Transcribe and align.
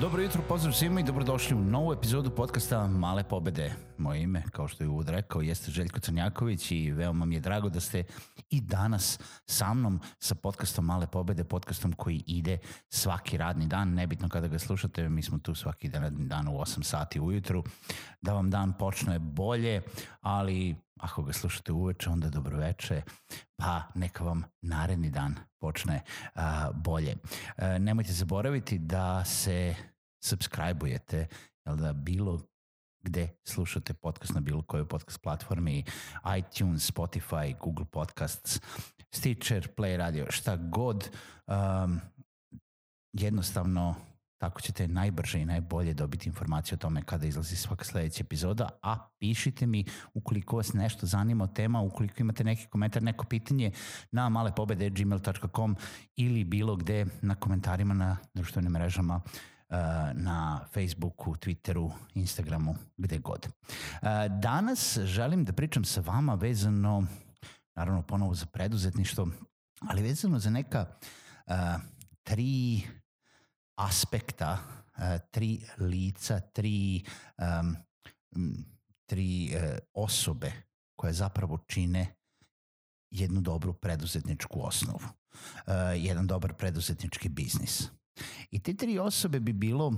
Dobro 0.00 0.22
jutro, 0.22 0.42
pozdrav 0.48 0.72
svima 0.72 1.00
i 1.00 1.04
dobrodošli 1.04 1.56
u 1.56 1.60
novu 1.60 1.92
epizodu 1.92 2.30
podcasta 2.30 2.86
Male 2.86 3.24
pobede. 3.24 3.72
Moje 3.98 4.22
ime, 4.22 4.42
kao 4.52 4.68
što 4.68 4.84
je 4.84 4.88
uvod 4.88 5.08
rekao, 5.08 5.42
jeste 5.42 5.70
Željko 5.70 6.00
Crnjaković 6.00 6.70
i 6.70 6.90
veoma 6.90 7.24
mi 7.24 7.34
je 7.34 7.40
drago 7.40 7.68
da 7.68 7.80
ste 7.80 8.04
i 8.50 8.60
danas 8.60 9.18
sa 9.46 9.74
mnom 9.74 10.00
sa 10.18 10.34
podcastom 10.34 10.84
Male 10.84 11.06
pobede, 11.06 11.44
podcastom 11.44 11.92
koji 11.92 12.22
ide 12.26 12.58
svaki 12.88 13.36
radni 13.36 13.66
dan, 13.66 13.94
nebitno 13.94 14.28
kada 14.28 14.48
ga 14.48 14.58
slušate, 14.58 15.08
mi 15.08 15.22
smo 15.22 15.38
tu 15.38 15.54
svaki 15.54 15.90
radni 15.90 16.26
dan 16.26 16.48
u 16.48 16.52
8 16.52 16.82
sati 16.82 17.20
ujutru, 17.20 17.64
da 18.22 18.32
vam 18.32 18.50
dan 18.50 18.72
počne 18.78 19.18
bolje, 19.18 19.82
ali 20.20 20.85
ako 21.00 21.22
ga 21.22 21.32
slušate 21.32 21.72
uveče, 21.72 22.10
onda 22.10 22.30
dobroveče, 22.30 23.02
pa 23.56 23.82
neka 23.94 24.24
vam 24.24 24.44
naredni 24.62 25.10
dan 25.10 25.34
počne 25.60 26.02
uh, 26.34 26.40
bolje. 26.74 27.14
Uh, 27.14 27.64
nemojte 27.78 28.12
zaboraviti 28.12 28.78
da 28.78 29.24
se 29.24 29.74
subscribe-ujete, 30.24 31.26
jel 31.66 31.76
da 31.76 31.92
bilo 31.92 32.40
gde 33.02 33.28
slušate 33.44 33.94
podcast 33.94 34.34
na 34.34 34.40
bilo 34.40 34.62
kojoj 34.62 34.88
podcast 34.88 35.22
platformi, 35.22 35.84
iTunes, 36.38 36.92
Spotify, 36.92 37.58
Google 37.60 37.86
Podcasts, 37.92 38.60
Stitcher, 39.12 39.68
Play 39.76 39.96
Radio, 39.96 40.26
šta 40.30 40.56
god, 40.56 41.10
um, 41.46 42.00
jednostavno 43.12 43.94
tako 44.38 44.60
ćete 44.60 44.88
najbrže 44.88 45.40
i 45.40 45.44
najbolje 45.44 45.94
dobiti 45.94 46.28
informaciju 46.28 46.76
o 46.76 46.78
tome 46.78 47.02
kada 47.02 47.26
izlazi 47.26 47.56
svaka 47.56 47.84
sledeća 47.84 48.24
epizoda, 48.24 48.68
a 48.82 49.08
pišite 49.18 49.66
mi 49.66 49.84
ukoliko 50.14 50.56
vas 50.56 50.72
nešto 50.72 51.06
zanima 51.06 51.44
o 51.44 51.46
tema, 51.46 51.80
ukoliko 51.80 52.14
imate 52.18 52.44
neki 52.44 52.66
komentar, 52.66 53.02
neko 53.02 53.24
pitanje 53.24 53.72
na 54.12 54.28
malepobede.gmail.com 54.28 55.76
ili 56.16 56.44
bilo 56.44 56.76
gde 56.76 57.06
na 57.22 57.34
komentarima 57.34 57.94
na 57.94 58.16
društvenim 58.34 58.72
mrežama 58.72 59.16
uh, 59.16 59.76
na 60.14 60.60
Facebooku, 60.72 61.34
Twitteru, 61.34 61.90
Instagramu, 62.14 62.76
gde 62.96 63.18
god. 63.18 63.46
Uh, 63.46 64.08
danas 64.40 64.98
želim 64.98 65.44
da 65.44 65.52
pričam 65.52 65.84
sa 65.84 66.00
vama 66.00 66.34
vezano, 66.34 67.06
naravno 67.76 68.02
ponovo 68.02 68.34
za 68.34 68.46
preduzetništvo, 68.46 69.28
ali 69.80 70.02
vezano 70.02 70.38
za 70.38 70.50
neka 70.50 70.86
uh, 71.46 71.54
tri 72.22 72.82
aspekta, 73.76 74.58
uh, 74.58 75.02
tri 75.30 75.60
lica, 75.78 76.40
tri, 76.40 77.04
um, 77.38 77.76
tri 79.06 79.50
uh, 79.54 79.78
osobe 79.94 80.52
koje 80.96 81.12
zapravo 81.12 81.58
čine 81.66 82.14
jednu 83.10 83.40
dobru 83.40 83.72
preduzetničku 83.72 84.66
osnovu, 84.66 85.00
uh, 85.02 85.72
jedan 85.96 86.26
dobar 86.26 86.54
preduzetnički 86.54 87.28
biznis. 87.28 87.82
I 88.50 88.62
te 88.62 88.74
tri 88.74 88.98
osobe 88.98 89.40
bi 89.40 89.52
bilo 89.52 89.92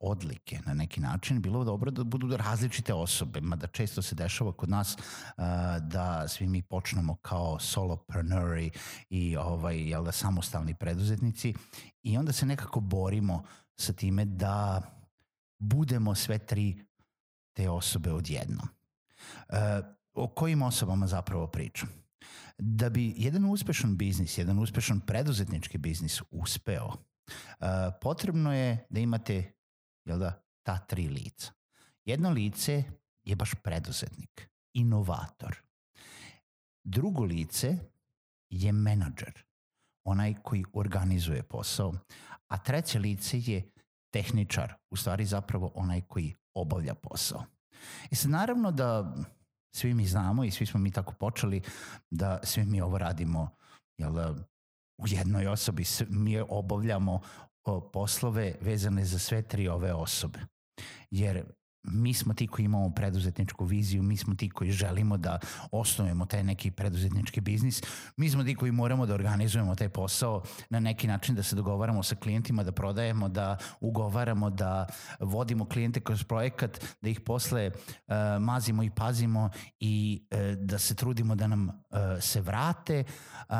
odlike 0.00 0.58
na 0.66 0.74
neki 0.74 1.00
način, 1.00 1.42
bilo 1.42 1.64
dobro 1.64 1.90
da 1.90 2.04
budu 2.04 2.36
različite 2.36 2.94
osobe, 2.94 3.40
mada 3.40 3.66
često 3.66 4.02
se 4.02 4.14
dešava 4.14 4.52
kod 4.52 4.68
nas 4.68 4.96
uh, 4.96 5.44
da 5.80 6.28
svi 6.28 6.46
mi 6.46 6.62
počnemo 6.62 7.14
kao 7.14 7.58
solopreneurs 7.58 8.76
i 9.10 9.36
ovaj, 9.36 9.90
jel 9.90 10.04
da, 10.04 10.12
samostalni 10.12 10.74
preduzetnici 10.74 11.54
i 12.02 12.18
onda 12.18 12.32
se 12.32 12.46
nekako 12.46 12.80
borimo 12.80 13.42
sa 13.76 13.92
time 13.92 14.24
da 14.24 14.82
budemo 15.58 16.14
sve 16.14 16.38
tri 16.38 16.84
te 17.52 17.70
osobe 17.70 18.12
odjednom. 18.12 18.68
Uh, 19.48 19.56
o 20.14 20.28
kojim 20.28 20.62
osobama 20.62 21.06
zapravo 21.06 21.46
pričam? 21.46 21.88
Da 22.58 22.90
bi 22.90 23.14
jedan 23.16 23.44
uspešan 23.44 23.96
biznis, 23.96 24.38
jedan 24.38 24.58
uspešan 24.58 25.00
preduzetnički 25.00 25.78
biznis 25.78 26.22
uspeo, 26.30 26.92
potrebno 28.00 28.54
je 28.54 28.86
da 28.90 29.00
imate 29.00 29.52
jel 30.04 30.18
da, 30.18 30.42
ta 30.62 30.78
tri 30.78 31.08
lica. 31.08 31.52
Jedno 32.04 32.30
lice 32.30 32.84
je 33.24 33.36
baš 33.36 33.54
preduzetnik, 33.62 34.50
inovator. 34.72 35.56
Drugo 36.84 37.24
lice 37.24 37.76
je 38.50 38.72
menadžer, 38.72 39.42
onaj 40.04 40.34
koji 40.42 40.64
organizuje 40.72 41.42
posao, 41.42 41.92
a 42.48 42.58
treće 42.58 42.98
lice 42.98 43.38
je 43.38 43.70
tehničar, 44.12 44.74
u 44.90 44.96
stvari 44.96 45.24
zapravo 45.24 45.72
onaj 45.74 46.00
koji 46.00 46.34
obavlja 46.54 46.94
posao. 46.94 47.44
I 48.10 48.14
sad 48.14 48.30
naravno 48.30 48.70
da 48.70 49.16
svi 49.76 49.94
mi 49.94 50.06
znamo 50.06 50.44
i 50.44 50.50
svi 50.50 50.66
smo 50.66 50.80
mi 50.80 50.90
tako 50.90 51.14
počeli 51.14 51.62
da 52.10 52.40
svi 52.42 52.64
mi 52.64 52.80
ovo 52.80 52.98
radimo 52.98 53.50
jel, 53.98 54.12
da, 54.12 54.34
u 55.02 55.04
jednoj 55.06 55.46
osobi, 55.46 55.84
mi 56.08 56.40
obavljamo 56.40 57.20
poslove 57.92 58.54
vezane 58.60 59.04
za 59.04 59.18
sve 59.18 59.42
tri 59.42 59.68
ove 59.68 59.92
osobe. 59.92 60.38
Jer 61.10 61.44
mi 61.84 62.14
smo 62.14 62.34
ti 62.34 62.46
koji 62.46 62.64
imamo 62.64 62.90
preduzetničku 62.90 63.64
viziju, 63.64 64.02
mi 64.02 64.16
smo 64.16 64.34
ti 64.34 64.50
koji 64.50 64.70
želimo 64.70 65.16
da 65.16 65.38
osnovujemo 65.70 66.26
taj 66.26 66.44
neki 66.44 66.70
preduzetnički 66.70 67.40
biznis, 67.40 67.82
mi 68.16 68.30
smo 68.30 68.44
ti 68.44 68.54
koji 68.54 68.72
moramo 68.72 69.06
da 69.06 69.14
organizujemo 69.14 69.74
taj 69.74 69.88
posao 69.88 70.42
na 70.70 70.80
neki 70.80 71.06
način 71.06 71.34
da 71.34 71.42
se 71.42 71.56
dogovaramo 71.56 72.02
sa 72.02 72.14
klijentima, 72.14 72.62
da 72.62 72.72
prodajemo, 72.72 73.28
da 73.28 73.56
ugovaramo, 73.80 74.50
da 74.50 74.86
vodimo 75.20 75.64
klijente 75.64 76.00
kroz 76.00 76.24
projekat, 76.24 76.84
da 77.00 77.08
ih 77.08 77.20
posle 77.20 77.70
uh, 77.70 78.14
mazimo 78.40 78.82
i 78.82 78.90
pazimo 78.90 79.50
i 79.80 80.26
uh, 80.30 80.58
da 80.58 80.78
se 80.78 80.94
trudimo 80.94 81.34
da 81.34 81.46
nam 81.46 81.68
uh, 81.68 81.72
se 82.20 82.40
vrate, 82.40 83.04
uh, 83.48 83.54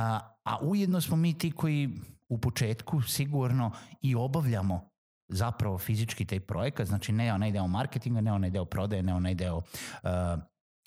a 0.44 0.58
ujedno 0.62 1.00
smo 1.00 1.16
mi 1.16 1.38
ti 1.38 1.50
koji 1.50 2.00
u 2.28 2.38
početku 2.38 3.02
sigurno 3.02 3.72
i 4.00 4.14
obavljamo 4.14 4.91
zapravo 5.32 5.78
fizički 5.78 6.24
taj 6.24 6.40
projekat, 6.40 6.86
znači 6.86 7.12
ne 7.12 7.32
onaj 7.34 7.52
deo 7.52 7.66
marketinga, 7.66 8.20
ne 8.20 8.32
onaj 8.32 8.50
deo 8.50 8.64
prodaje, 8.64 9.02
ne 9.02 9.14
onaj 9.14 9.34
deo 9.34 9.56
uh, 9.56 9.62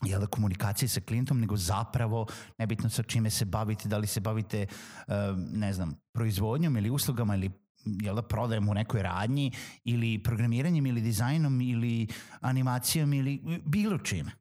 jel 0.03 0.28
komunikacije 0.28 0.89
sa 0.89 1.01
klijentom, 1.01 1.39
nego 1.39 1.57
zapravo 1.57 2.28
nebitno 2.57 2.89
sa 2.89 3.03
čime 3.03 3.29
se 3.29 3.45
bavite, 3.45 3.89
da 3.89 3.97
li 3.97 4.07
se 4.07 4.19
bavite, 4.19 4.66
uh, 5.07 5.13
ne 5.53 5.73
znam, 5.73 5.95
proizvodnjom 6.13 6.78
ili 6.78 6.89
uslugama 6.89 7.35
ili 7.35 7.51
jel 7.85 8.16
da 8.16 8.22
prodajem 8.22 8.69
u 8.69 8.73
nekoj 8.73 9.01
radnji 9.01 9.51
ili 9.83 10.23
programiranjem 10.23 10.85
ili 10.85 11.01
dizajnom 11.01 11.62
ili 11.62 12.07
animacijom 12.41 13.13
ili 13.13 13.62
bilo 13.66 13.97
čime. 13.97 14.31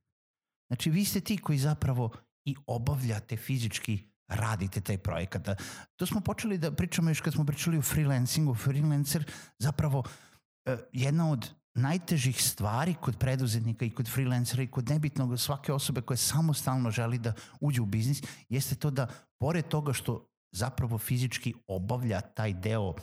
Znači 0.66 0.90
vi 0.90 1.04
ste 1.04 1.20
ti 1.20 1.38
koji 1.38 1.58
zapravo 1.58 2.10
i 2.44 2.56
obavljate 2.66 3.36
fizički 3.36 4.13
radite 4.28 4.80
taj 4.80 4.98
projekat. 4.98 5.48
To 5.96 6.06
smo 6.06 6.20
počeli 6.20 6.58
da 6.58 6.72
pričamo 6.72 7.10
još 7.10 7.20
kad 7.20 7.32
smo 7.32 7.44
pričali 7.46 7.78
o 7.78 7.82
freelancingu. 7.82 8.54
Freelancer 8.54 9.24
zapravo 9.58 9.98
uh, 9.98 10.78
jedna 10.92 11.30
od 11.30 11.50
najtežih 11.74 12.42
stvari 12.42 12.94
kod 13.00 13.18
preduzetnika 13.18 13.84
i 13.84 13.90
kod 13.90 14.08
freelancera 14.08 14.62
i 14.62 14.70
kod 14.70 14.88
nebitnog 14.88 15.40
svake 15.40 15.72
osobe 15.72 16.00
koja 16.00 16.16
samostalno 16.16 16.90
želi 16.90 17.18
da 17.18 17.32
uđe 17.60 17.82
u 17.82 17.86
biznis 17.86 18.22
jeste 18.48 18.74
to 18.74 18.90
da 18.90 19.06
pored 19.40 19.68
toga 19.68 19.92
što 19.92 20.28
zapravo 20.52 20.98
fizički 20.98 21.54
obavlja 21.66 22.20
taj 22.20 22.52
deo 22.52 22.94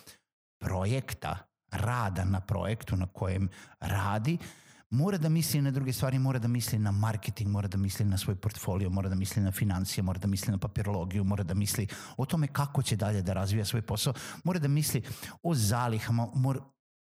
projekta, 0.59 1.37
rada 1.71 2.25
na 2.25 2.39
projektu 2.41 2.95
na 2.95 3.07
kojem 3.07 3.49
radi, 3.79 4.37
uh, 4.41 4.45
mora 4.91 5.17
da 5.17 5.29
misli 5.29 5.61
na 5.61 5.71
druge 5.71 5.93
stvari, 5.93 6.19
mora 6.19 6.39
da 6.39 6.47
misli 6.47 6.79
na 6.79 6.91
marketing, 6.91 7.49
mora 7.49 7.67
da 7.67 7.77
misli 7.77 8.05
na 8.05 8.17
svoj 8.17 8.35
portfolio, 8.35 8.89
mora 8.89 9.09
da 9.09 9.15
misli 9.15 9.41
na 9.41 9.51
financije, 9.51 10.03
mora 10.03 10.19
da 10.19 10.27
misli 10.27 10.51
na 10.51 10.57
papirologiju, 10.57 11.23
mora 11.23 11.43
da 11.43 11.53
misli 11.53 11.87
o 12.17 12.25
tome 12.25 12.47
kako 12.47 12.81
će 12.81 12.95
dalje 12.95 13.21
da 13.21 13.33
razvija 13.33 13.65
svoj 13.65 13.81
posao, 13.81 14.13
mora 14.43 14.59
da 14.59 14.67
misli 14.67 15.03
o 15.43 15.55
zalihama, 15.55 16.27
mora 16.33 16.59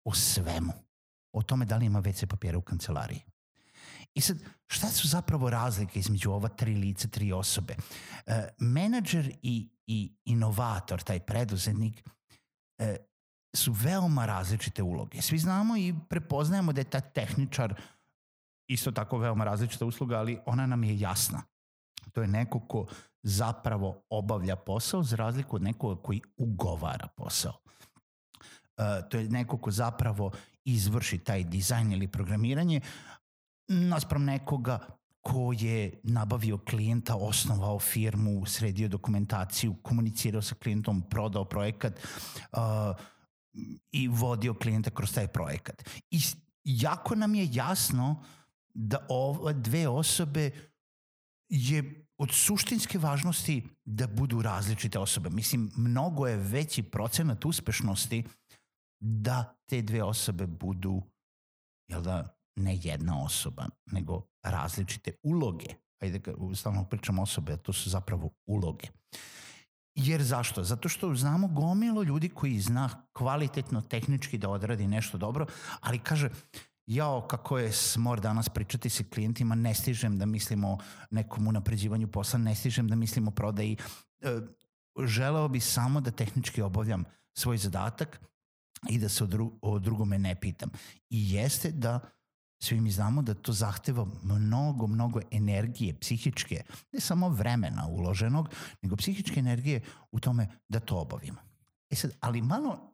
o 0.05 0.13
svemu. 0.13 0.73
O 1.33 1.41
tome 1.41 1.65
da 1.65 1.77
li 1.77 1.85
ima 1.85 2.01
WC 2.01 2.25
papira 2.25 2.57
u 2.57 2.61
kancelariji. 2.61 3.21
I 4.13 4.21
sad, 4.21 4.37
šta 4.67 4.87
su 4.87 5.07
zapravo 5.07 5.49
razlike 5.49 5.99
između 5.99 6.31
ova 6.31 6.49
tri 6.49 6.75
lice, 6.75 7.07
tri 7.07 7.31
osobe? 7.31 7.75
E, 8.25 8.47
menadžer 8.59 9.37
i 9.41 9.69
i 9.87 10.15
inovator, 10.25 11.01
taj 11.01 11.19
preduzetnik, 11.19 12.03
e, 12.77 12.97
su 13.53 13.71
veoma 13.71 14.25
različite 14.25 14.83
uloge. 14.83 15.21
Svi 15.21 15.37
znamo 15.37 15.77
i 15.77 15.95
prepoznajemo 16.09 16.73
da 16.73 16.81
je 16.81 16.89
taj 16.89 17.01
tehničar 17.01 17.81
isto 18.67 18.91
tako 18.91 19.17
veoma 19.17 19.43
različita 19.43 19.85
usluga, 19.85 20.17
ali 20.17 20.39
ona 20.45 20.65
nam 20.65 20.83
je 20.83 20.99
jasna. 20.99 21.43
To 22.13 22.21
je 22.21 22.27
neko 22.27 22.59
ko 22.59 22.85
zapravo 23.23 24.01
obavlja 24.09 24.55
posao 24.55 25.03
za 25.03 25.15
razliku 25.15 25.55
od 25.55 25.61
nekoga 25.61 26.01
koji 26.01 26.21
ugovara 26.37 27.07
posao. 27.07 27.53
Uh, 28.77 28.83
to 29.09 29.17
je 29.17 29.29
neko 29.29 29.57
ko 29.57 29.71
zapravo 29.71 30.31
izvrši 30.65 31.17
taj 31.17 31.43
dizajn 31.43 31.91
ili 31.91 32.07
programiranje 32.07 32.81
naspram 33.67 34.23
nekoga 34.23 34.79
ko 35.21 35.53
je 35.59 35.99
nabavio 36.03 36.57
klijenta, 36.57 37.15
osnovao 37.15 37.79
firmu, 37.79 38.45
sredio 38.45 38.87
dokumentaciju, 38.87 39.75
komunicirao 39.81 40.41
sa 40.41 40.55
klijentom, 40.55 41.01
prodao 41.09 41.45
projekat 41.45 41.93
uh, 41.93 42.59
i 43.91 44.07
vodio 44.07 44.53
klijenta 44.53 44.89
kroz 44.89 45.13
taj 45.13 45.27
projekat. 45.27 45.89
I 46.11 46.19
jako 46.63 47.15
nam 47.15 47.35
je 47.35 47.49
jasno 47.51 48.23
da 48.73 49.05
ove 49.09 49.53
dve 49.53 49.87
osobe 49.87 50.51
je 51.49 52.07
od 52.17 52.29
suštinske 52.31 52.99
važnosti 52.99 53.63
da 53.85 54.07
budu 54.07 54.41
različite 54.41 54.99
osobe. 54.99 55.29
Mislim, 55.29 55.71
mnogo 55.77 56.27
je 56.27 56.37
veći 56.37 56.83
procenat 56.83 57.45
uspešnosti 57.45 58.23
da 58.99 59.57
te 59.65 59.81
dve 59.81 60.03
osobe 60.03 60.47
budu, 60.47 61.01
jel 61.87 62.01
da, 62.01 62.37
ne 62.55 62.79
jedna 62.83 63.23
osoba, 63.23 63.65
nego 63.85 64.27
različite 64.43 65.11
uloge. 65.23 65.67
Ajde, 66.01 66.21
stalno 66.55 66.89
pričamo 66.89 67.21
osobe, 67.21 67.57
to 67.57 67.73
su 67.73 67.89
zapravo 67.89 68.29
uloge. 68.45 68.87
Jer 69.97 70.23
zašto? 70.23 70.63
Zato 70.63 70.89
što 70.89 71.15
znamo 71.15 71.47
gomilo 71.47 72.03
ljudi 72.03 72.29
koji 72.29 72.59
zna 72.59 72.89
kvalitetno 73.13 73.81
tehnički 73.81 74.37
da 74.37 74.49
odradi 74.49 74.87
nešto 74.87 75.17
dobro, 75.17 75.45
ali 75.81 75.99
kaže, 75.99 76.29
jao 76.85 77.27
kako 77.27 77.57
je 77.57 77.71
smor 77.71 78.21
danas 78.21 78.49
pričati 78.49 78.89
sa 78.89 79.03
klijentima, 79.13 79.55
ne 79.55 79.73
stižem 79.73 80.19
da 80.19 80.25
mislim 80.25 80.63
o 80.63 80.77
nekom 81.11 81.47
unapređivanju 81.47 82.07
posla, 82.07 82.39
ne 82.39 82.55
stižem 82.55 82.87
da 82.87 82.95
mislim 82.95 83.27
o 83.27 83.31
prodaji. 83.31 83.77
E, 84.21 84.39
želeo 85.05 85.47
bi 85.47 85.59
samo 85.59 86.01
da 86.01 86.11
tehnički 86.11 86.61
obavljam 86.61 87.03
svoj 87.37 87.57
zadatak 87.57 88.21
i 88.89 88.99
da 88.99 89.09
se 89.09 89.23
o, 89.23 89.27
dru 89.27 89.51
o 89.61 89.79
drugome 89.79 90.19
ne 90.19 90.35
pitam. 90.35 90.69
I 91.09 91.33
jeste 91.33 91.71
da 91.71 91.99
svi 92.59 92.81
mi 92.81 92.91
znamo 92.91 93.21
da 93.21 93.33
to 93.33 93.53
zahteva 93.53 94.05
mnogo, 94.23 94.87
mnogo 94.87 95.19
energije, 95.31 95.99
psihičke, 95.99 96.63
ne 96.91 96.99
samo 96.99 97.29
vremena 97.29 97.87
uloženog, 97.87 98.49
nego 98.81 98.95
psihičke 98.95 99.39
energije 99.39 99.81
u 100.11 100.19
tome 100.19 100.47
da 100.69 100.79
to 100.79 100.97
obavimo. 100.97 101.41
E 101.89 101.95
sad, 101.95 102.11
ali 102.19 102.41
malo 102.41 102.93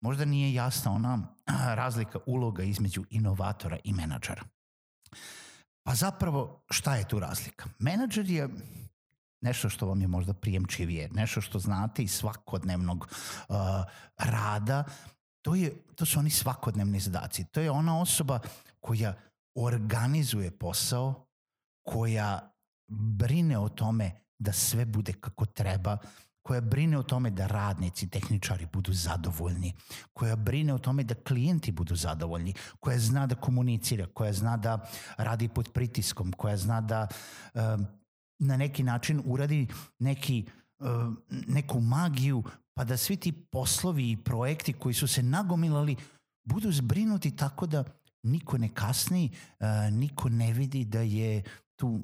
možda 0.00 0.24
nije 0.24 0.54
jasna 0.54 0.92
ona 0.92 1.34
razlika 1.82 2.18
uloga 2.26 2.62
između 2.62 3.04
inovatora 3.10 3.78
i 3.84 3.92
menadžera. 3.92 4.42
Pa 5.82 5.94
zapravo 5.94 6.64
šta 6.70 6.96
je 6.96 7.08
tu 7.08 7.20
razlika? 7.20 7.68
Menadžer 7.78 8.30
je 8.30 8.48
nešto 9.40 9.68
što 9.68 9.86
vam 9.86 10.00
je 10.00 10.08
možda 10.08 10.34
prijemčivije, 10.34 11.08
nešto 11.12 11.40
što 11.40 11.58
znate 11.58 12.02
iz 12.02 12.12
svakodnevnog 12.12 13.08
uh, 13.48 13.56
rada, 14.16 14.84
to, 15.42 15.54
je, 15.54 15.72
to 15.94 16.06
su 16.06 16.18
oni 16.18 16.30
svakodnevni 16.30 17.00
zadaci. 17.00 17.44
To 17.44 17.60
je 17.60 17.70
ona 17.70 18.00
osoba 18.00 18.38
koja 18.80 19.14
organizuje 19.54 20.50
posao, 20.50 21.26
koja 21.82 22.54
brine 22.90 23.58
o 23.58 23.68
tome 23.68 24.12
da 24.38 24.52
sve 24.52 24.84
bude 24.84 25.12
kako 25.12 25.46
treba, 25.46 25.98
koja 26.42 26.60
brine 26.60 26.98
o 26.98 27.02
tome 27.02 27.30
da 27.30 27.46
radnici, 27.46 28.08
tehničari 28.08 28.66
budu 28.72 28.92
zadovoljni, 28.92 29.74
koja 30.12 30.36
brine 30.36 30.74
o 30.74 30.78
tome 30.78 31.04
da 31.04 31.14
klijenti 31.14 31.72
budu 31.72 31.96
zadovoljni, 31.96 32.54
koja 32.80 32.98
zna 32.98 33.26
da 33.26 33.34
komunicira, 33.34 34.06
koja 34.06 34.32
zna 34.32 34.56
da 34.56 34.88
radi 35.16 35.48
pod 35.48 35.72
pritiskom, 35.72 36.32
koja 36.32 36.56
zna 36.56 36.80
da 36.80 37.08
um, 37.54 37.86
na 38.38 38.56
neki 38.56 38.82
način 38.82 39.22
uradi 39.24 39.68
neki, 39.98 40.46
um, 40.46 40.52
neku 41.46 41.80
magiju 41.80 42.42
pa 42.74 42.84
da 42.84 42.96
svi 42.96 43.16
ti 43.16 43.32
poslovi 43.32 44.10
i 44.10 44.16
projekti 44.16 44.72
koji 44.72 44.94
su 44.94 45.06
se 45.06 45.22
nagomilali 45.22 45.96
budu 46.44 46.72
zbrinuti 46.72 47.36
tako 47.36 47.66
da 47.66 47.84
niko 48.22 48.58
ne 48.58 48.68
kasni, 48.74 49.30
uh, 49.60 49.66
niko 49.92 50.28
ne 50.28 50.52
vidi 50.52 50.84
da 50.84 51.00
je 51.00 51.42
tu 51.80 52.00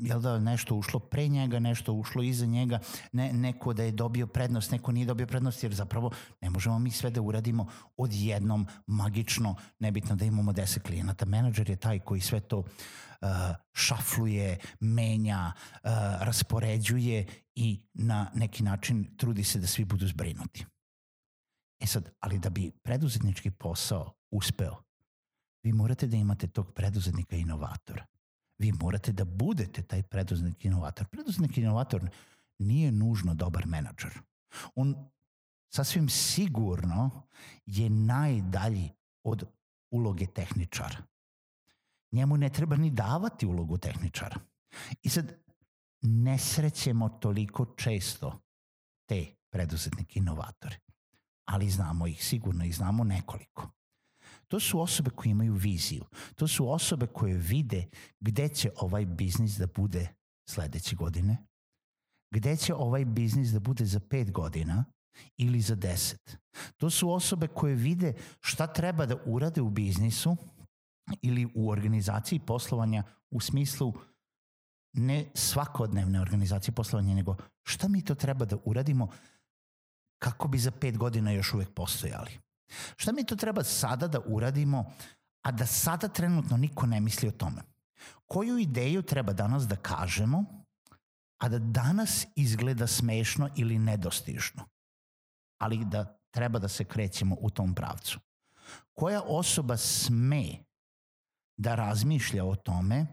jel 0.00 0.20
da 0.20 0.38
nešto 0.38 0.76
ušlo 0.76 1.00
pre 1.00 1.28
njega, 1.28 1.58
nešto 1.58 1.92
ušlo 1.92 2.22
iza 2.22 2.46
njega, 2.46 2.78
ne, 3.12 3.32
neko 3.32 3.72
da 3.72 3.82
je 3.82 3.92
dobio 3.92 4.26
prednost, 4.26 4.70
neko 4.70 4.92
nije 4.92 5.06
dobio 5.06 5.26
prednost, 5.26 5.62
jer 5.62 5.74
zapravo 5.74 6.10
ne 6.40 6.50
možemo 6.50 6.78
mi 6.78 6.90
sve 6.90 7.10
da 7.10 7.20
uradimo 7.20 7.66
odjednom 7.96 8.66
magično, 8.86 9.54
nebitno 9.78 10.16
da 10.16 10.24
imamo 10.24 10.52
10 10.52 10.82
klijenata. 10.82 11.26
Menadžer 11.26 11.70
je 11.70 11.76
taj 11.76 11.98
koji 11.98 12.20
sve 12.20 12.40
to 12.40 12.58
uh, 12.58 13.28
šafluje, 13.72 14.58
menja, 14.80 15.52
uh, 15.52 15.90
raspoređuje 16.20 17.26
i 17.54 17.80
na 17.94 18.30
neki 18.34 18.62
način 18.62 19.16
trudi 19.16 19.44
se 19.44 19.58
da 19.58 19.66
svi 19.66 19.84
budu 19.84 20.06
zbrinuti. 20.06 20.66
E 21.80 21.86
sad, 21.86 22.10
ali 22.20 22.38
da 22.38 22.50
bi 22.50 22.70
preduzetnički 22.82 23.50
posao 23.50 24.12
uspeo, 24.30 24.82
vi 25.62 25.72
morate 25.72 26.06
da 26.06 26.16
imate 26.16 26.46
tog 26.46 26.72
preduzetnika 26.74 27.36
inovatora 27.36 28.06
vi 28.62 28.72
morate 28.72 29.12
da 29.12 29.24
budete 29.24 29.82
taj 29.82 30.02
preduzetnik 30.02 30.64
inovator. 30.64 31.06
Preduzetnik 31.06 31.58
inovator 31.58 32.10
nije 32.58 32.92
nužno 32.92 33.34
dobar 33.34 33.66
menadžer. 33.66 34.18
On 34.74 34.94
sasvim 35.74 36.08
sigurno 36.08 37.10
je 37.66 37.90
najdalji 37.90 38.90
od 39.24 39.44
uloge 39.90 40.26
tehničara. 40.26 41.02
Njemu 42.12 42.36
ne 42.36 42.48
treba 42.48 42.76
ni 42.76 42.90
davati 42.90 43.46
ulogu 43.46 43.78
tehničara. 43.78 44.36
I 45.02 45.08
sad 45.08 45.32
ne 46.02 46.38
srećemo 46.38 47.08
toliko 47.08 47.64
često 47.76 48.40
te 49.06 49.26
preduzetnike 49.50 50.18
inovatore, 50.18 50.78
ali 51.44 51.70
znamo 51.70 52.06
ih, 52.06 52.24
sigurno 52.24 52.64
ih 52.64 52.76
znamo 52.76 53.04
nekoliko. 53.04 53.70
To 54.48 54.60
su 54.60 54.80
osobe 54.80 55.10
koje 55.10 55.30
imaju 55.30 55.54
viziju. 55.54 56.04
To 56.34 56.48
su 56.48 56.70
osobe 56.70 57.06
koje 57.06 57.34
vide 57.36 57.86
gde 58.20 58.48
će 58.48 58.70
ovaj 58.76 59.06
biznis 59.06 59.56
da 59.56 59.66
bude 59.66 60.08
sledeće 60.48 60.96
godine, 60.96 61.36
gde 62.34 62.56
će 62.56 62.74
ovaj 62.74 63.04
biznis 63.04 63.48
da 63.48 63.60
bude 63.60 63.84
za 63.84 64.00
pet 64.00 64.30
godina 64.30 64.84
ili 65.36 65.60
za 65.60 65.74
deset. 65.74 66.36
To 66.76 66.90
su 66.90 67.10
osobe 67.10 67.48
koje 67.48 67.74
vide 67.74 68.14
šta 68.40 68.66
treba 68.66 69.06
da 69.06 69.16
urade 69.26 69.60
u 69.60 69.70
biznisu 69.70 70.36
ili 71.22 71.48
u 71.54 71.70
organizaciji 71.70 72.38
poslovanja 72.38 73.02
u 73.30 73.40
smislu 73.40 73.92
ne 74.92 75.30
svakodnevne 75.34 76.20
organizacije 76.20 76.74
poslovanja, 76.74 77.14
nego 77.14 77.36
šta 77.64 77.88
mi 77.88 78.04
to 78.04 78.14
treba 78.14 78.44
da 78.44 78.56
uradimo 78.64 79.08
kako 80.18 80.48
bi 80.48 80.58
za 80.58 80.70
pet 80.70 80.98
godina 80.98 81.32
još 81.32 81.54
uvek 81.54 81.74
postojali. 81.74 82.38
Šta 82.96 83.12
mi 83.12 83.24
to 83.24 83.36
treba 83.36 83.64
sada 83.64 84.08
da 84.08 84.20
uradimo, 84.26 84.92
a 85.42 85.52
da 85.52 85.66
sada 85.66 86.08
trenutno 86.08 86.56
niko 86.56 86.86
ne 86.86 87.00
misli 87.00 87.28
o 87.28 87.32
tome? 87.32 87.62
Koju 88.26 88.58
ideju 88.58 89.02
treba 89.02 89.32
danas 89.32 89.66
da 89.68 89.76
kažemo, 89.76 90.44
a 91.38 91.48
da 91.48 91.58
danas 91.58 92.26
izgleda 92.36 92.86
smešno 92.86 93.48
ili 93.56 93.78
nedostižno, 93.78 94.64
ali 95.58 95.84
da 95.84 96.18
treba 96.30 96.58
da 96.58 96.68
se 96.68 96.84
krećemo 96.84 97.36
u 97.40 97.50
tom 97.50 97.74
pravcu? 97.74 98.20
Koja 98.94 99.22
osoba 99.22 99.76
sme 99.76 100.64
da 101.56 101.74
razmišlja 101.74 102.44
o 102.44 102.56
tome 102.56 103.06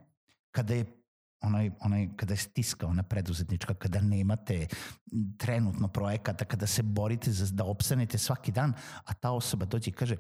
kada 0.52 0.74
je 0.74 0.99
onaj, 1.42 1.72
onaj, 1.80 2.10
kada 2.16 2.34
je 2.34 2.38
stiska 2.38 2.88
ona 2.88 3.04
preduzetnička, 3.04 3.74
kada 3.74 4.02
nemate 4.02 4.68
trenutno 5.38 5.88
projekata, 5.88 6.46
kada 6.46 6.68
se 6.68 6.84
borite 6.84 7.32
za, 7.32 7.56
da 7.56 7.64
opstanete 7.64 8.18
svaki 8.18 8.52
dan, 8.52 8.74
a 9.06 9.14
ta 9.14 9.32
osoba 9.32 9.66
dođe 9.66 9.90
i 9.90 9.94
kaže 9.94 10.18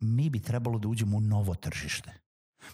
mi 0.00 0.30
bi 0.30 0.42
trebalo 0.42 0.78
da 0.78 0.88
uđemo 0.88 1.16
u 1.16 1.20
novo 1.20 1.54
tržište. 1.54 2.12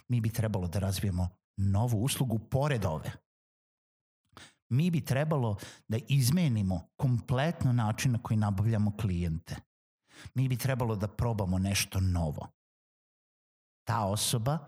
Mi 0.07 0.21
bi 0.21 0.29
trebalo 0.29 0.67
da 0.67 0.79
razvijemo 0.79 1.29
novu 1.57 2.03
uslugu 2.03 2.39
pored 2.39 2.85
ove. 2.85 3.11
Mi 4.69 4.91
bi 4.91 5.05
trebalo 5.05 5.57
da 5.87 5.97
izmenimo 6.07 6.87
kompletno 6.95 7.73
način 7.73 8.11
na 8.11 8.19
koji 8.23 8.37
nabavljamo 8.37 8.97
klijente. 8.97 9.55
Mi 10.33 10.49
bi 10.49 10.57
trebalo 10.57 10.95
da 10.95 11.07
probamo 11.07 11.59
nešto 11.59 11.99
novo. 11.99 12.47
Ta 13.83 14.05
osoba 14.05 14.59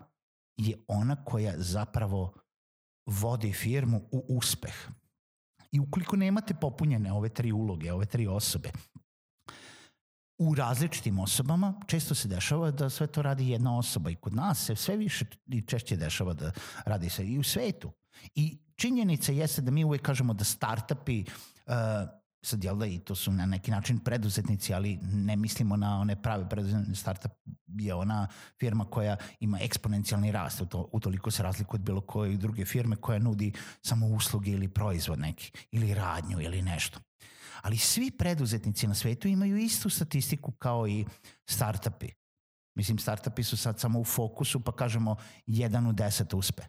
je 0.56 0.84
ona 0.88 1.24
koja 1.24 1.54
zapravo 1.56 2.34
vodi 3.08 3.52
firmu 3.52 4.00
u 4.10 4.24
uspeh. 4.28 4.88
I 5.72 5.80
ukoliko 5.80 6.16
nemate 6.16 6.54
popunjene 6.54 7.12
ove 7.12 7.28
tri 7.28 7.52
uloge, 7.52 7.92
ove 7.92 8.06
tri 8.06 8.26
osobe, 8.26 8.70
u 10.38 10.54
različitim 10.54 11.18
osobama 11.18 11.74
često 11.86 12.14
se 12.14 12.28
dešava 12.28 12.70
da 12.70 12.90
sve 12.90 13.06
to 13.06 13.22
radi 13.22 13.48
jedna 13.48 13.78
osoba 13.78 14.10
i 14.10 14.14
kod 14.14 14.34
nas 14.34 14.64
se 14.64 14.76
sve 14.76 14.96
više 14.96 15.24
i 15.46 15.62
češće 15.62 15.96
dešava 15.96 16.34
da 16.34 16.52
radi 16.86 17.08
se 17.08 17.26
i 17.26 17.38
u 17.38 17.42
svetu. 17.42 17.90
I 18.34 18.58
činjenica 18.76 19.32
jeste 19.32 19.62
da 19.62 19.70
mi 19.70 19.84
uvek 19.84 20.02
kažemo 20.02 20.34
da 20.34 20.44
startupi 20.44 21.24
uh, 21.66 21.74
sad 22.42 22.64
jel 22.64 22.76
da 22.76 22.86
i 22.86 22.98
to 22.98 23.14
su 23.14 23.32
na 23.32 23.46
neki 23.46 23.70
način 23.70 23.98
preduzetnici, 23.98 24.74
ali 24.74 24.98
ne 25.02 25.36
mislimo 25.36 25.76
na 25.76 26.00
one 26.00 26.22
prave 26.22 26.48
preduzetnice. 26.48 27.00
Startup 27.00 27.32
je 27.68 27.94
ona 27.94 28.28
firma 28.60 28.84
koja 28.84 29.16
ima 29.40 29.58
eksponencijalni 29.60 30.32
rast, 30.32 30.62
to, 30.68 30.88
utoliko 30.92 31.30
se 31.30 31.42
razlikuje 31.42 31.78
od 31.78 31.84
bilo 31.84 32.00
koje 32.00 32.36
druge 32.36 32.64
firme 32.64 32.96
koja 32.96 33.18
nudi 33.18 33.52
samo 33.82 34.06
usluge 34.06 34.50
ili 34.50 34.68
proizvod 34.68 35.18
neki, 35.18 35.52
ili 35.70 35.94
radnju 35.94 36.40
ili 36.40 36.62
nešto. 36.62 37.00
Ali 37.62 37.78
svi 37.78 38.10
preduzetnici 38.10 38.86
na 38.86 38.94
svetu 38.94 39.28
imaju 39.28 39.56
istu 39.56 39.90
statistiku 39.90 40.52
kao 40.52 40.88
i 40.88 41.04
startupi. 41.48 42.08
Mislim, 42.74 42.98
startupi 42.98 43.42
su 43.42 43.56
sad 43.56 43.80
samo 43.80 44.00
u 44.00 44.04
fokusu, 44.04 44.60
pa 44.60 44.72
kažemo 44.72 45.16
jedan 45.46 45.86
u 45.86 45.92
deset 45.92 46.34
uspe. 46.34 46.62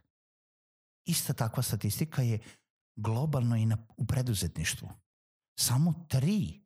Ista 1.06 1.34
takva 1.34 1.64
statistika 1.64 2.22
je 2.22 2.40
globalno 2.96 3.56
i 3.56 3.66
na, 3.66 3.78
u 3.98 4.06
preduzetništvu 4.06 4.90
samo 5.60 6.06
tri 6.08 6.62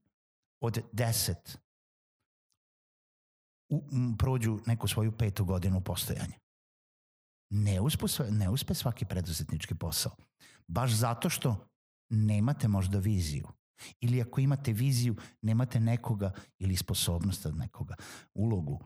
od 0.61 0.79
deset 0.91 1.57
u, 3.73 3.83
m, 3.91 4.17
prođu 4.17 4.59
neku 4.65 4.87
svoju 4.87 5.11
petu 5.17 5.45
godinu 5.45 5.81
postojanja. 5.81 6.39
Ne 7.49 7.81
uspe, 7.81 8.05
ne 8.29 8.49
uspe 8.49 8.73
svaki 8.73 9.05
preduzetnički 9.05 9.75
posao. 9.75 10.15
Baš 10.67 10.91
zato 10.91 11.29
što 11.29 11.67
nemate 12.09 12.67
možda 12.67 12.99
viziju. 12.99 13.47
Ili 14.01 14.21
ako 14.21 14.41
imate 14.41 14.73
viziju, 14.73 15.15
nemate 15.41 15.79
nekoga 15.79 16.31
ili 16.59 16.75
sposobnost 16.75 17.45
od 17.45 17.57
nekoga, 17.57 17.95
ulogu, 18.33 18.79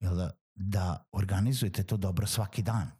da, 0.00 0.30
da 0.54 1.04
organizujete 1.12 1.82
to 1.82 1.96
dobro 1.96 2.26
svaki 2.26 2.62
dan. 2.62 2.90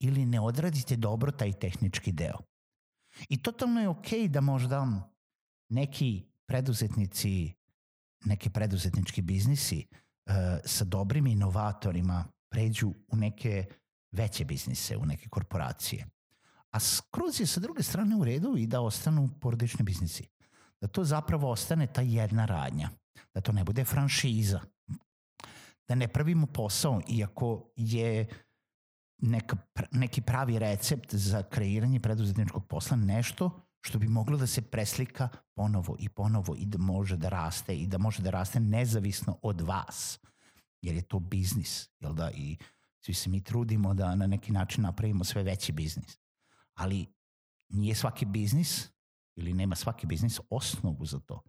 Ili 0.00 0.26
ne 0.26 0.40
odradite 0.40 0.96
dobro 0.96 1.32
taj 1.32 1.52
tehnički 1.52 2.12
deo. 2.12 2.38
I 3.28 3.42
totalno 3.42 3.80
je 3.80 3.88
okej 3.88 4.20
okay 4.20 4.28
da 4.28 4.40
možda 4.40 5.10
neki 5.68 6.24
preduzetnici, 6.46 7.54
neki 8.24 8.50
preduzetnički 8.50 9.22
biznisi 9.22 9.86
sa 10.64 10.84
dobrim 10.84 11.26
inovatorima 11.26 12.24
pređu 12.50 12.88
u 13.08 13.16
neke 13.16 13.64
veće 14.12 14.44
biznise, 14.44 14.96
u 14.96 15.06
neke 15.06 15.28
korporacije. 15.28 16.06
A 16.70 16.80
skroz 16.80 17.40
je 17.40 17.46
sa 17.46 17.60
druge 17.60 17.82
strane 17.82 18.16
u 18.16 18.24
redu 18.24 18.56
i 18.56 18.66
da 18.66 18.80
ostanu 18.80 19.28
porodični 19.40 19.84
biznisi. 19.84 20.28
Da 20.80 20.88
to 20.88 21.04
zapravo 21.04 21.50
ostane 21.50 21.86
ta 21.86 22.02
jedna 22.02 22.46
radnja. 22.46 22.90
Da 23.34 23.40
to 23.40 23.52
ne 23.52 23.64
bude 23.64 23.84
franšiza. 23.84 24.60
Da 25.88 25.94
ne 25.94 26.08
pravimo 26.08 26.46
posao, 26.46 27.00
iako 27.08 27.70
je 27.76 28.28
neka, 29.18 29.56
neki 29.92 30.20
pravi 30.20 30.58
recept 30.58 31.14
za 31.14 31.42
kreiranje 31.42 32.00
preduzetničkog 32.00 32.66
posla 32.66 32.96
nešto 32.96 33.67
što 33.88 33.98
bi 33.98 34.08
moglo 34.08 34.36
da 34.36 34.46
se 34.46 34.62
preslika 34.62 35.28
ponovo 35.54 35.96
i 35.98 36.08
ponovo 36.08 36.56
i 36.56 36.66
da 36.66 36.78
može 36.78 37.16
da 37.16 37.28
raste 37.28 37.76
i 37.76 37.86
da 37.86 37.98
može 37.98 38.22
da 38.22 38.30
raste 38.30 38.60
nezavisno 38.60 39.38
od 39.42 39.60
vas. 39.60 40.20
Jer 40.82 40.94
je 40.96 41.02
to 41.02 41.18
biznis, 41.18 41.88
jel 42.00 42.14
da? 42.14 42.30
I 42.30 42.56
svi 43.04 43.14
se 43.14 43.30
mi 43.30 43.44
trudimo 43.44 43.94
da 43.94 44.14
na 44.14 44.26
neki 44.26 44.52
način 44.52 44.82
napravimo 44.82 45.24
sve 45.24 45.42
veći 45.42 45.72
biznis. 45.72 46.18
Ali 46.74 47.06
nije 47.68 47.94
svaki 47.94 48.26
biznis 48.26 48.88
ili 49.36 49.54
nema 49.54 49.74
svaki 49.74 50.06
biznis 50.06 50.40
osnovu 50.50 51.06
za 51.06 51.20
to. 51.20 51.42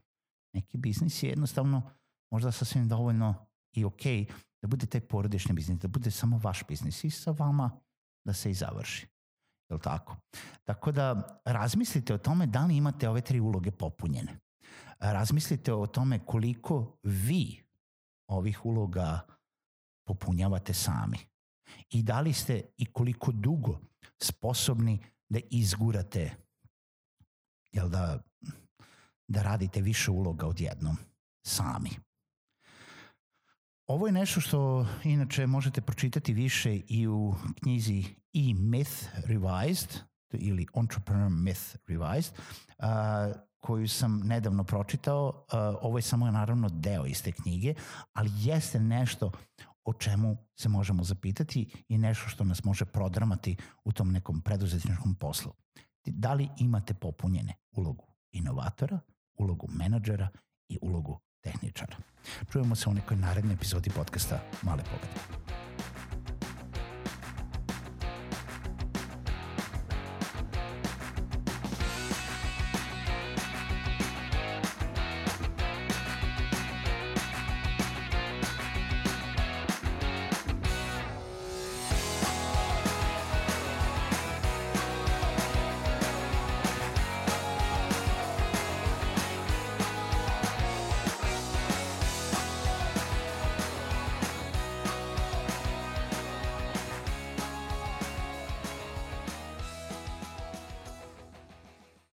Neki 0.53 0.77
biznis 0.77 1.23
je 1.23 1.29
jednostavno 1.29 1.91
možda 2.31 2.51
sasvim 2.51 2.87
dovoljno 2.87 3.47
i 3.71 3.85
okay 3.85 4.31
da 4.61 4.67
bude 4.67 4.85
taj 4.85 5.01
porodični 5.01 5.53
biznis, 5.53 5.79
da 5.79 5.87
bude 5.87 6.11
samo 6.11 6.37
vaš 6.37 6.63
biznis 6.67 7.03
i 7.03 7.09
sa 7.09 7.31
vama 7.31 7.79
da 8.25 8.33
se 8.33 8.51
i 8.51 8.53
završi. 8.53 9.07
Je 9.69 9.73
li 9.73 9.81
tako? 9.81 10.15
Tako 10.65 10.91
da 10.91 11.39
razmislite 11.45 12.13
o 12.13 12.17
tome 12.17 12.47
da 12.47 12.65
li 12.65 12.77
imate 12.77 13.09
ove 13.09 13.21
tri 13.21 13.39
uloge 13.39 13.71
popunjene. 13.71 14.39
Razmislite 14.99 15.73
o 15.73 15.87
tome 15.87 16.25
koliko 16.25 16.97
vi 17.03 17.63
ovih 18.29 18.65
uloga 18.65 19.19
popunjavate 20.07 20.73
sami. 20.73 21.17
I 21.89 22.03
da 22.03 22.21
li 22.21 22.33
ste 22.33 22.65
i 22.77 22.85
koliko 22.85 23.31
dugo 23.31 23.79
sposobni 24.21 24.99
da 25.29 25.39
izgurate 25.51 26.35
jel 27.71 27.89
da, 27.89 28.19
da 29.27 29.43
radite 29.43 29.81
više 29.81 30.11
uloga 30.11 30.47
odjednom 30.47 30.97
sami. 31.47 31.89
Ovo 33.89 34.07
je 34.07 34.13
nešto 34.13 34.41
što 34.41 34.85
inače 35.03 35.47
možete 35.47 35.81
pročitati 35.81 36.33
više 36.33 36.81
i 36.87 37.07
u 37.07 37.35
knjizi 37.61 38.03
E-Myth 38.33 39.05
Revised 39.13 40.01
ili 40.31 40.67
Entrepreneur 40.75 41.31
Myth 41.31 41.75
Revised 41.87 42.33
uh, 42.33 42.85
koju 43.59 43.87
sam 43.87 44.21
nedavno 44.23 44.63
pročitao. 44.63 45.27
Uh, 45.27 45.59
ovo 45.81 45.97
je 45.97 46.01
samo 46.01 46.31
naravno 46.31 46.69
deo 46.69 47.05
iz 47.05 47.23
te 47.23 47.31
knjige, 47.31 47.73
ali 48.13 48.31
jeste 48.35 48.79
nešto 48.79 49.31
o 49.85 49.93
čemu 49.93 50.37
se 50.59 50.69
možemo 50.69 51.03
zapitati 51.03 51.83
i 51.87 51.97
nešto 51.97 52.29
što 52.29 52.43
nas 52.43 52.63
može 52.63 52.85
prodramati 52.85 53.57
u 53.83 53.91
tom 53.91 54.11
nekom 54.11 54.41
preduzetničkom 54.41 55.15
poslu. 55.15 55.53
Da 56.05 56.33
li 56.33 56.49
imate 56.57 56.93
popunjene 56.93 57.53
ulogu 57.71 58.07
inovatora, 58.31 58.99
ulogu 59.37 59.67
menadžera 59.71 60.29
i 60.69 60.77
ulogu 60.81 61.19
tehničara. 61.41 61.95
Čujemo 62.51 62.75
se 62.75 62.89
u 62.89 62.93
nekoj 62.93 63.17
narednoj 63.17 63.53
epizodi 63.53 63.89
podcasta 63.89 64.39
Male 64.61 64.83
pobede. 64.83 65.49